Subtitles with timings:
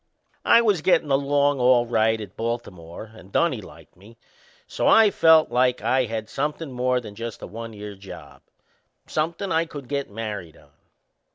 [0.45, 4.17] I was gettin' along all right at Baltimore and Dunnie liked me;
[4.65, 8.41] so I felt like I had somethin' more than just a one year job
[9.05, 10.71] somethin' I could get married on.